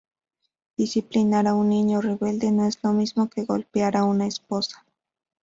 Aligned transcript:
Disciplinar 0.77 1.45
a 1.45 1.53
un 1.53 1.69
niño 1.69 2.01
rebelde 2.01 2.51
no 2.51 2.65
es 2.65 2.79
lo 2.83 2.91
mismo 2.91 3.29
que 3.29 3.45
golpear 3.45 3.95
a 3.97 4.03
una 4.03 4.25
esposa. 4.25 4.83